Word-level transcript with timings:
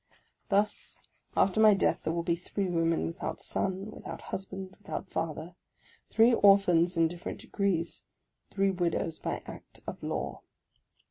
Thus 0.49 0.99
after 1.37 1.59
my 1.59 1.75
death 1.75 2.01
there 2.03 2.11
will 2.13 2.23
be 2.23 2.35
three 2.35 2.67
women 2.67 3.05
without 3.05 3.39
son, 3.39 3.91
without 3.91 4.21
husband, 4.33 4.75
without 4.79 5.11
father,— 5.11 5.53
three 6.09 6.33
orphans 6.33 6.97
in 6.97 7.07
dif 7.07 7.23
ferent 7.23 7.37
degrees; 7.37 8.03
three 8.49 8.71
widows 8.71 9.19
by 9.19 9.43
act 9.45 9.81
of 9.85 10.01
law. 10.01 10.41